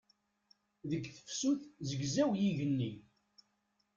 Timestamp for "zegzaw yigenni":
1.87-2.91